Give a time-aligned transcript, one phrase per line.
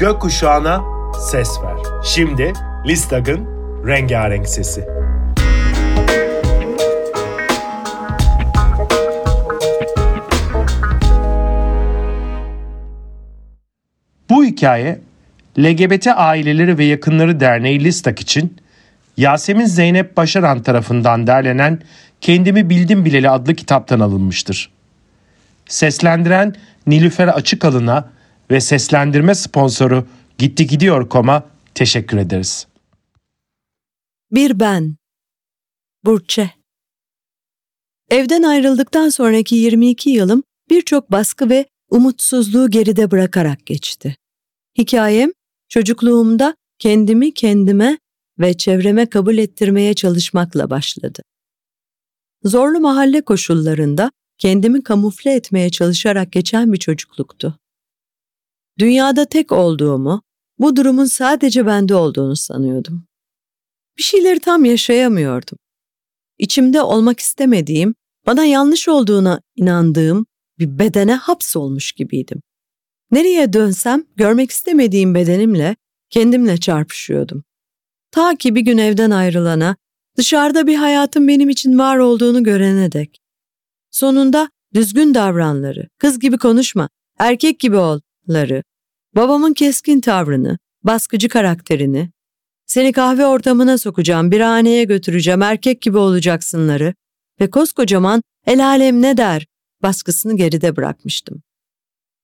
[0.00, 0.82] gökkuşağına
[1.30, 1.76] ses ver.
[2.04, 2.52] Şimdi
[2.86, 3.46] Listag'ın
[3.86, 4.86] rengarenk sesi.
[14.30, 15.00] Bu hikaye
[15.58, 18.56] LGBT Aileleri ve Yakınları Derneği Listak için
[19.16, 21.82] Yasemin Zeynep Başaran tarafından derlenen
[22.20, 24.70] Kendimi Bildim Bileli adlı kitaptan alınmıştır.
[25.66, 26.54] Seslendiren
[26.86, 28.08] Nilüfer Açıkalın'a
[28.50, 30.06] ve seslendirme sponsoru
[30.38, 32.66] Gitti Gidiyor Kom'a teşekkür ederiz.
[34.30, 34.96] Bir ben.
[36.04, 36.50] Burçe.
[38.10, 44.16] Evden ayrıldıktan sonraki 22 yılım birçok baskı ve umutsuzluğu geride bırakarak geçti.
[44.78, 45.32] Hikayem
[45.68, 47.98] çocukluğumda kendimi kendime
[48.38, 51.22] ve çevreme kabul ettirmeye çalışmakla başladı.
[52.44, 57.59] Zorlu mahalle koşullarında kendimi kamufle etmeye çalışarak geçen bir çocukluktu.
[58.80, 60.22] Dünyada tek olduğumu,
[60.58, 63.06] bu durumun sadece bende olduğunu sanıyordum.
[63.98, 65.58] Bir şeyleri tam yaşayamıyordum.
[66.38, 67.94] İçimde olmak istemediğim,
[68.26, 70.26] bana yanlış olduğuna inandığım
[70.58, 72.42] bir bedene hapsolmuş gibiydim.
[73.10, 75.76] Nereye dönsem görmek istemediğim bedenimle,
[76.10, 77.44] kendimle çarpışıyordum.
[78.10, 79.76] Ta ki bir gün evden ayrılana,
[80.16, 83.20] dışarıda bir hayatın benim için var olduğunu görene dek.
[83.90, 88.62] Sonunda düzgün davranları, kız gibi konuşma, erkek gibi olları,
[89.16, 92.10] babamın keskin tavrını, baskıcı karakterini,
[92.66, 96.94] seni kahve ortamına sokacağım, bir haneye götüreceğim, erkek gibi olacaksınları
[97.40, 99.46] ve koskocaman el alem ne der
[99.82, 101.42] baskısını geride bırakmıştım.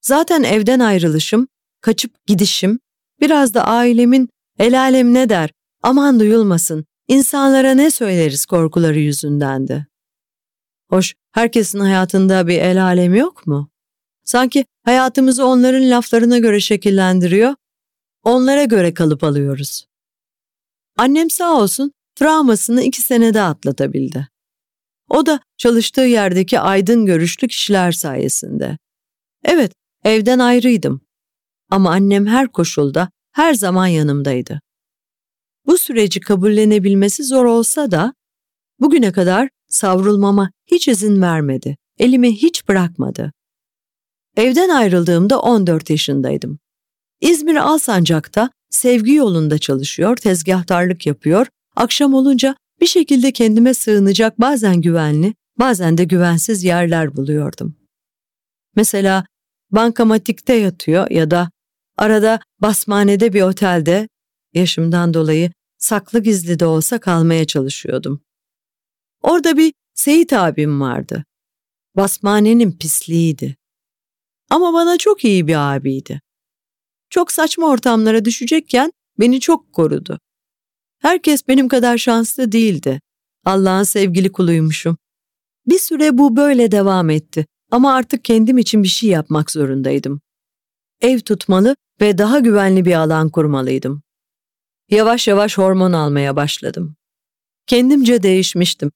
[0.00, 1.48] Zaten evden ayrılışım,
[1.80, 2.78] kaçıp gidişim,
[3.20, 5.50] biraz da ailemin el alem ne der,
[5.82, 9.86] aman duyulmasın, insanlara ne söyleriz korkuları yüzündendi.
[10.90, 13.70] Hoş, herkesin hayatında bir el alem yok mu?
[14.24, 17.54] Sanki hayatımızı onların laflarına göre şekillendiriyor,
[18.22, 19.86] onlara göre kalıp alıyoruz.
[20.96, 24.28] Annem sağ olsun travmasını iki senede atlatabildi.
[25.08, 28.78] O da çalıştığı yerdeki aydın görüşlü kişiler sayesinde.
[29.44, 29.72] Evet,
[30.04, 31.00] evden ayrıydım.
[31.70, 34.60] Ama annem her koşulda, her zaman yanımdaydı.
[35.66, 38.14] Bu süreci kabullenebilmesi zor olsa da
[38.80, 41.76] bugüne kadar savrulmama hiç izin vermedi.
[41.98, 43.32] Elimi hiç bırakmadı.
[44.36, 46.58] Evden ayrıldığımda 14 yaşındaydım.
[47.20, 51.46] İzmir Alsancak'ta sevgi yolunda çalışıyor, tezgahtarlık yapıyor.
[51.76, 57.76] Akşam olunca bir şekilde kendime sığınacak bazen güvenli, bazen de güvensiz yerler buluyordum.
[58.76, 59.26] Mesela
[59.70, 61.50] bankamatikte yatıyor ya da
[61.96, 64.08] arada basmanede bir otelde
[64.54, 68.20] yaşımdan dolayı saklı gizli de olsa kalmaya çalışıyordum.
[69.22, 71.24] Orada bir Seyit abim vardı.
[71.96, 73.56] Basmanenin pisliğiydi.
[74.54, 76.20] Ama bana çok iyi bir abiydi.
[77.10, 80.20] Çok saçma ortamlara düşecekken beni çok korudu.
[80.98, 83.00] Herkes benim kadar şanslı değildi.
[83.44, 84.96] Allah'ın sevgili kuluymuşum.
[85.66, 90.20] Bir süre bu böyle devam etti ama artık kendim için bir şey yapmak zorundaydım.
[91.00, 94.02] Ev tutmalı ve daha güvenli bir alan kurmalıydım.
[94.90, 96.96] Yavaş yavaş hormon almaya başladım.
[97.66, 98.92] Kendimce değişmiştim.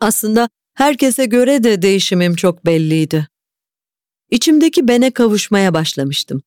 [0.00, 3.28] Aslında herkese göre de değişimim çok belliydi.
[4.34, 6.42] İçimdeki bene kavuşmaya başlamıştım.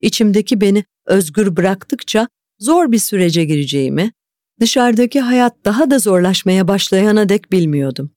[0.00, 4.12] İçimdeki beni özgür bıraktıkça zor bir sürece gireceğimi,
[4.60, 8.10] dışarıdaki hayat daha da zorlaşmaya başlayana dek bilmiyordum.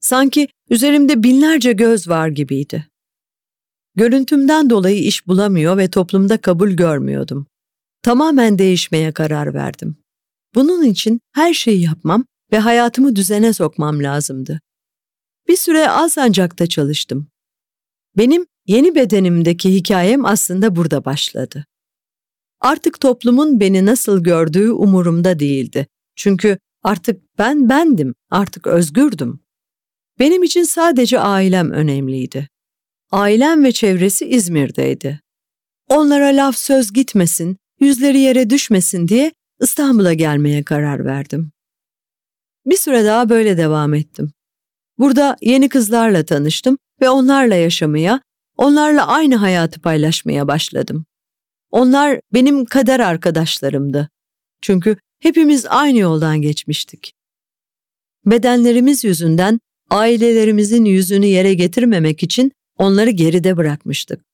[0.00, 2.88] Sanki üzerimde binlerce göz var gibiydi.
[3.94, 7.46] Görüntümden dolayı iş bulamıyor ve toplumda kabul görmüyordum.
[8.02, 9.96] Tamamen değişmeye karar verdim.
[10.54, 14.60] Bunun için her şeyi yapmam ve hayatımı düzene sokmam lazımdı.
[15.48, 17.31] Bir süre Alsancak'ta çalıştım.
[18.16, 21.66] Benim yeni bedenimdeki hikayem aslında burada başladı.
[22.60, 25.86] Artık toplumun beni nasıl gördüğü umurumda değildi.
[26.16, 29.40] Çünkü artık ben bendim, artık özgürdüm.
[30.18, 32.48] Benim için sadece ailem önemliydi.
[33.10, 35.20] Ailem ve çevresi İzmir'deydi.
[35.88, 41.52] Onlara laf söz gitmesin, yüzleri yere düşmesin diye İstanbul'a gelmeye karar verdim.
[42.66, 44.32] Bir süre daha böyle devam ettim.
[45.02, 48.20] Burada yeni kızlarla tanıştım ve onlarla yaşamaya,
[48.56, 51.04] onlarla aynı hayatı paylaşmaya başladım.
[51.70, 54.08] Onlar benim kader arkadaşlarımdı.
[54.60, 57.12] Çünkü hepimiz aynı yoldan geçmiştik.
[58.26, 59.60] Bedenlerimiz yüzünden
[59.90, 64.24] ailelerimizin yüzünü yere getirmemek için onları geride bırakmıştık.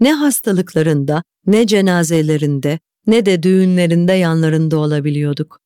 [0.00, 5.60] Ne hastalıklarında, ne cenazelerinde, ne de düğünlerinde yanlarında olabiliyorduk.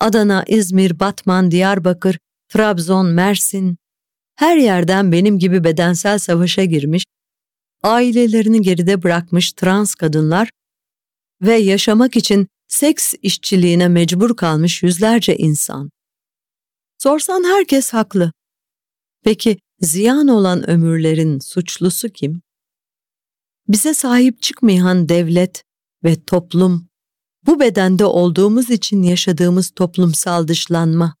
[0.00, 2.18] Adana, İzmir, Batman, Diyarbakır,
[2.54, 3.76] Trabzon, Mersin,
[4.34, 7.04] her yerden benim gibi bedensel savaşa girmiş,
[7.82, 10.50] ailelerini geride bırakmış trans kadınlar
[11.42, 15.90] ve yaşamak için seks işçiliğine mecbur kalmış yüzlerce insan.
[16.98, 18.32] Sorsan herkes haklı.
[19.24, 22.42] Peki ziyan olan ömürlerin suçlusu kim?
[23.68, 25.62] Bize sahip çıkmayan devlet
[26.04, 26.88] ve toplum,
[27.46, 31.14] bu bedende olduğumuz için yaşadığımız toplumsal dışlanma.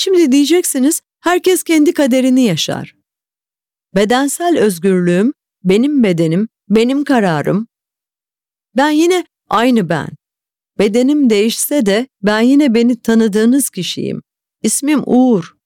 [0.00, 2.94] Şimdi diyeceksiniz, herkes kendi kaderini yaşar.
[3.94, 5.32] Bedensel özgürlüğüm,
[5.64, 7.68] benim bedenim, benim kararım.
[8.76, 10.08] Ben yine aynı ben.
[10.78, 14.22] Bedenim değişse de ben yine beni tanıdığınız kişiyim.
[14.62, 15.56] İsmim Uğur.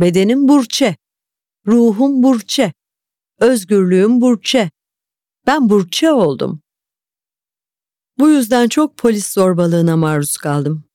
[0.00, 0.96] Bedenim Burçe.
[1.66, 2.72] Ruhum Burçe.
[3.38, 4.70] Özgürlüğüm Burçe.
[5.46, 6.60] Ben Burçe oldum.
[8.18, 10.87] Bu yüzden çok polis zorbalığına maruz kaldım.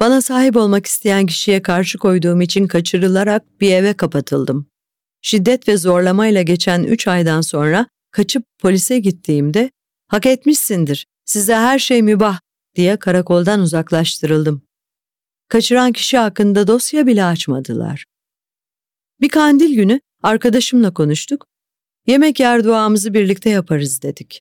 [0.00, 4.66] Bana sahip olmak isteyen kişiye karşı koyduğum için kaçırılarak bir eve kapatıldım.
[5.22, 9.70] Şiddet ve zorlamayla geçen üç aydan sonra kaçıp polise gittiğimde
[10.08, 12.40] hak etmişsindir, size her şey mübah
[12.74, 14.62] diye karakoldan uzaklaştırıldım.
[15.48, 18.04] Kaçıran kişi hakkında dosya bile açmadılar.
[19.20, 21.46] Bir kandil günü arkadaşımla konuştuk.
[22.06, 24.40] Yemek yer duamızı birlikte yaparız dedik.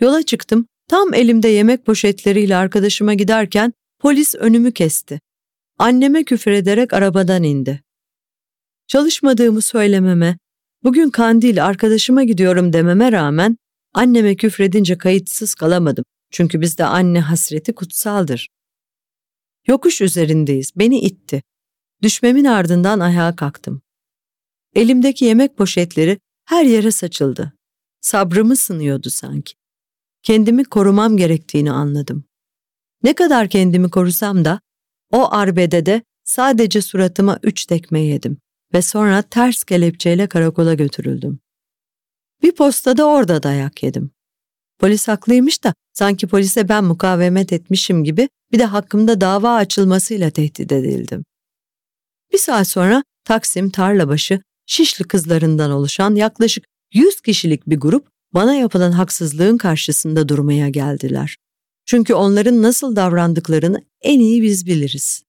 [0.00, 0.66] Yola çıktım.
[0.88, 5.20] Tam elimde yemek poşetleriyle arkadaşıma giderken polis önümü kesti.
[5.78, 7.82] Anneme küfür ederek arabadan indi.
[8.86, 10.38] Çalışmadığımı söylememe,
[10.84, 13.56] bugün kandil arkadaşıma gidiyorum dememe rağmen
[13.94, 16.04] anneme küfredince kayıtsız kalamadım.
[16.30, 18.48] Çünkü bizde anne hasreti kutsaldır.
[19.66, 21.42] Yokuş üzerindeyiz, beni itti.
[22.02, 23.82] Düşmemin ardından ayağa kalktım.
[24.74, 27.52] Elimdeki yemek poşetleri her yere saçıldı.
[28.00, 29.54] Sabrımı sınıyordu sanki.
[30.22, 32.27] Kendimi korumam gerektiğini anladım.
[33.02, 34.60] Ne kadar kendimi korusam da
[35.12, 38.38] o arbedede sadece suratıma üç tekme yedim
[38.74, 41.38] ve sonra ters kelepçeyle karakola götürüldüm.
[42.42, 44.10] Bir postada orada dayak yedim.
[44.78, 50.72] Polis haklıymış da sanki polise ben mukavemet etmişim gibi bir de hakkımda dava açılmasıyla tehdit
[50.72, 51.24] edildim.
[52.32, 58.92] Bir saat sonra Taksim Tarlabaşı Şişli kızlarından oluşan yaklaşık 100 kişilik bir grup bana yapılan
[58.92, 61.36] haksızlığın karşısında durmaya geldiler.
[61.88, 65.22] Çünkü onların nasıl davrandıklarını en iyi biz biliriz.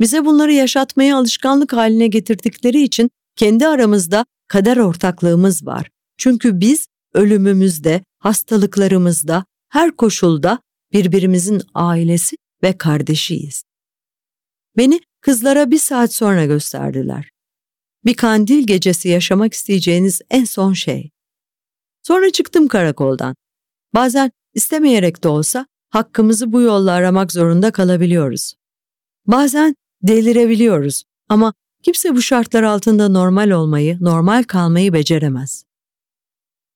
[0.00, 5.90] Bize bunları yaşatmaya alışkanlık haline getirdikleri için kendi aramızda kader ortaklığımız var.
[6.18, 10.58] Çünkü biz ölümümüzde, hastalıklarımızda, her koşulda
[10.92, 13.62] birbirimizin ailesi ve kardeşiyiz.
[14.76, 17.30] Beni kızlara bir saat sonra gösterdiler.
[18.04, 21.10] Bir kandil gecesi yaşamak isteyeceğiniz en son şey.
[22.02, 23.36] Sonra çıktım karakoldan.
[23.94, 28.54] Bazen istemeyerek de olsa hakkımızı bu yolla aramak zorunda kalabiliyoruz.
[29.26, 35.64] Bazen delirebiliyoruz ama kimse bu şartlar altında normal olmayı, normal kalmayı beceremez.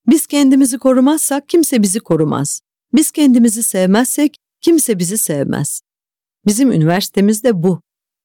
[0.07, 2.61] Biz kendimizi korumazsak kimse bizi korumaz.
[2.93, 5.81] Biz kendimizi sevmezsek kimse bizi sevmez.
[6.45, 7.81] Bizim üniversitemiz de bu.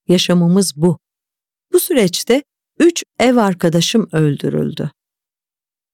[0.09, 0.99] Yaşamımız bu.
[1.73, 2.43] Bu süreçte
[2.79, 4.91] üç ev arkadaşım öldürüldü.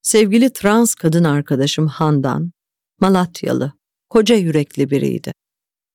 [0.03, 2.53] Sevgili trans kadın arkadaşım Handan,
[3.05, 3.73] Malatyalı,
[4.11, 5.33] koca yürekli biriydi.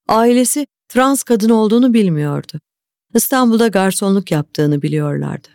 [0.07, 2.59] Ailesi trans kadın olduğunu bilmiyordu.
[3.15, 5.47] İstanbul'da garsonluk yaptığını biliyorlardı.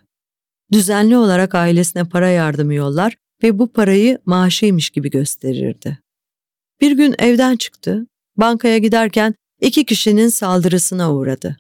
[0.73, 5.99] Düzenli olarak ailesine para yardımı yollar ve bu parayı maaşıymış gibi gösterirdi.
[6.81, 8.07] Bir gün evden çıktı,
[8.37, 11.57] bankaya giderken iki kişinin saldırısına uğradı.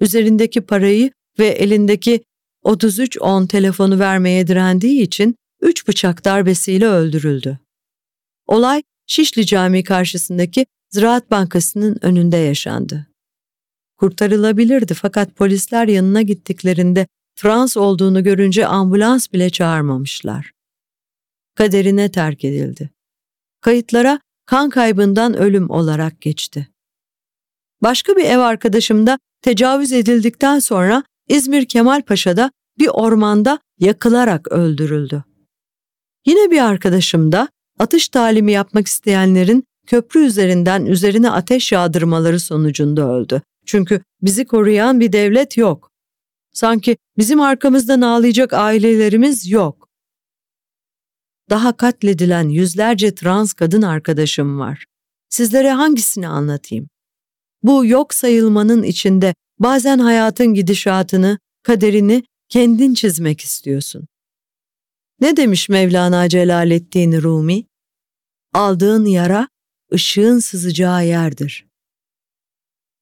[0.00, 2.20] Üzerindeki parayı ve elindeki
[2.64, 7.58] 3310 telefonu vermeye direndiği için üç bıçak darbesiyle öldürüldü.
[8.46, 13.06] Olay Şişli Camii karşısındaki Ziraat Bankası'nın önünde yaşandı.
[13.96, 20.52] Kurtarılabilirdi fakat polisler yanına gittiklerinde trans olduğunu görünce ambulans bile çağırmamışlar.
[21.54, 22.90] Kaderine terk edildi.
[23.60, 26.68] Kayıtlara kan kaybından ölüm olarak geçti.
[27.82, 35.24] Başka bir ev arkadaşım da tecavüz edildikten sonra İzmir Kemalpaşa'da bir ormanda yakılarak öldürüldü.
[36.26, 43.42] Yine bir arkadaşım da atış talimi yapmak isteyenlerin köprü üzerinden üzerine ateş yağdırmaları sonucunda öldü.
[43.66, 45.90] Çünkü bizi koruyan bir devlet yok.
[46.52, 49.88] Sanki bizim arkamızdan ağlayacak ailelerimiz yok.
[51.50, 54.84] Daha katledilen yüzlerce trans kadın arkadaşım var.
[55.28, 56.88] Sizlere hangisini anlatayım?
[57.62, 64.08] Bu yok sayılmanın içinde bazen hayatın gidişatını, kaderini kendin çizmek istiyorsun.
[65.20, 67.64] Ne demiş Mevlana Celaleddin Rumi?
[68.52, 69.48] Aldığın yara
[69.92, 71.66] ışığın sızacağı yerdir.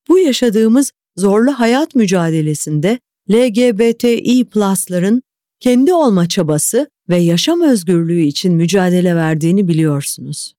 [0.09, 2.99] Bu yaşadığımız zorlu hayat mücadelesinde
[3.30, 5.23] LGBTİ+'ların
[5.61, 10.54] kendi olma çabası ve yaşam özgürlüğü için mücadele verdiğini biliyorsunuz.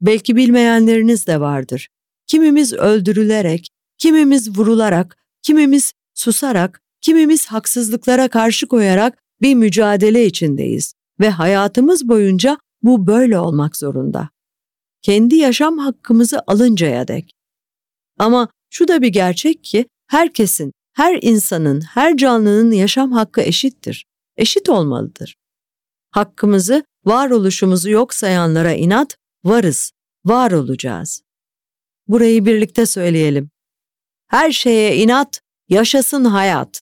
[0.00, 1.88] Belki bilmeyenleriniz de vardır.
[2.26, 3.68] Kimimiz öldürülerek,
[3.98, 13.06] kimimiz vurularak, kimimiz susarak, kimimiz haksızlıklara karşı koyarak bir mücadele içindeyiz ve hayatımız boyunca bu
[13.06, 14.28] böyle olmak zorunda.
[15.02, 17.32] Kendi yaşam hakkımızı alıncaya dek.
[18.18, 24.06] Ama şu da bir gerçek ki herkesin, her insanın, her canlının yaşam hakkı eşittir.
[24.36, 25.36] Eşit olmalıdır.
[26.10, 29.92] Hakkımızı, varoluşumuzu yok sayanlara inat, varız,
[30.24, 31.22] var olacağız.
[32.08, 33.50] Burayı birlikte söyleyelim.
[34.26, 36.80] Her şeye inat, yaşasın hayat.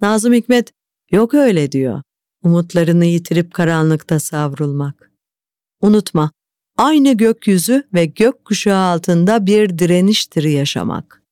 [0.00, 0.72] Nazım Hikmet
[1.12, 2.02] yok öyle diyor.
[2.42, 5.10] Umutlarını yitirip karanlıkta savrulmak.
[5.80, 6.30] Unutma,
[6.76, 11.22] aynı gökyüzü ve gökkuşağı altında bir direniştir yaşamak.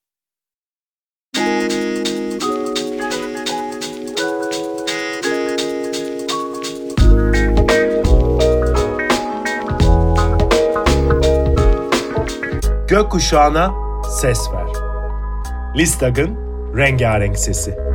[12.88, 13.74] Gökkuşağına
[14.20, 14.68] ses ver.
[15.76, 16.36] Listag'ın
[16.76, 17.89] rengarenk sesi.